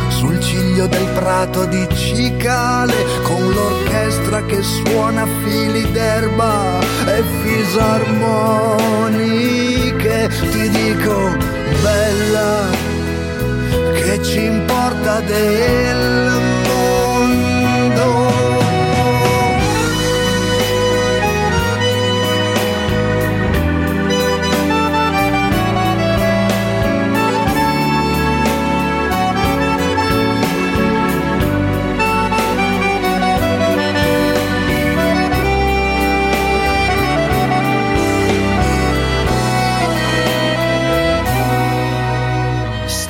[0.08, 10.30] sul ciglio del prato di Cicale con l'orchestra che suona fili d'erba e fisarmoniche.
[10.50, 11.36] Ti dico,
[11.82, 12.92] bella,
[14.16, 16.63] che ci importa del?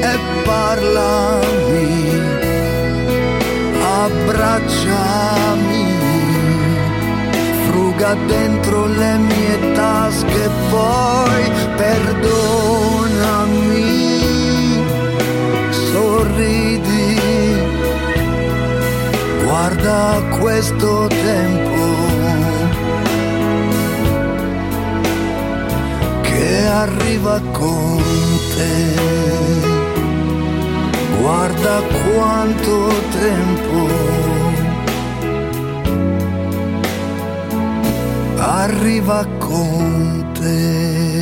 [0.00, 2.20] e parlami,
[4.04, 5.86] abbracciami,
[7.66, 12.42] fruga dentro le mie tasche, poi perdonami,
[15.70, 17.18] sorridi,
[19.44, 21.83] guarda questo tempo
[26.58, 27.98] arriva con
[28.54, 28.94] te.
[31.20, 32.88] Guarda quanto
[33.20, 33.88] tempo
[38.38, 41.13] arriva con te.